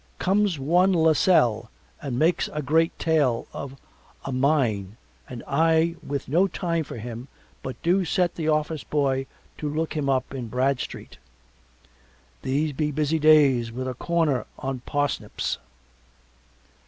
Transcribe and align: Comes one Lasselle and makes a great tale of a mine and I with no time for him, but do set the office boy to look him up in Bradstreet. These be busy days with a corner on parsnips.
Comes 0.17 0.57
one 0.57 0.91
Lasselle 0.93 1.69
and 2.01 2.17
makes 2.17 2.49
a 2.53 2.63
great 2.63 2.97
tale 2.97 3.45
of 3.53 3.79
a 4.25 4.31
mine 4.31 4.97
and 5.29 5.43
I 5.45 5.93
with 6.01 6.27
no 6.27 6.47
time 6.47 6.83
for 6.83 6.97
him, 6.97 7.27
but 7.61 7.79
do 7.83 8.03
set 8.03 8.33
the 8.33 8.47
office 8.47 8.83
boy 8.83 9.27
to 9.59 9.69
look 9.69 9.93
him 9.95 10.09
up 10.09 10.33
in 10.33 10.47
Bradstreet. 10.47 11.19
These 12.41 12.73
be 12.73 12.89
busy 12.89 13.19
days 13.19 13.71
with 13.71 13.87
a 13.87 13.93
corner 13.93 14.47
on 14.57 14.79
parsnips. 14.87 15.59